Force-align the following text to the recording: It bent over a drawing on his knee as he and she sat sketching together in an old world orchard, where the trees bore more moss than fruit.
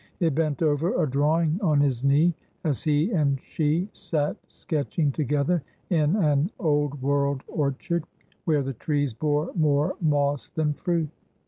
It 0.19 0.33
bent 0.33 0.63
over 0.63 0.99
a 1.03 1.07
drawing 1.07 1.59
on 1.61 1.79
his 1.79 2.03
knee 2.03 2.33
as 2.63 2.81
he 2.81 3.11
and 3.11 3.39
she 3.39 3.87
sat 3.93 4.35
sketching 4.47 5.11
together 5.11 5.61
in 5.91 6.15
an 6.15 6.49
old 6.57 7.03
world 7.03 7.43
orchard, 7.47 8.05
where 8.45 8.63
the 8.63 8.73
trees 8.73 9.13
bore 9.13 9.51
more 9.55 9.95
moss 10.01 10.49
than 10.49 10.73
fruit. 10.73 11.09